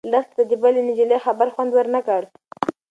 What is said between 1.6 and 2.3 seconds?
ورنه کړ.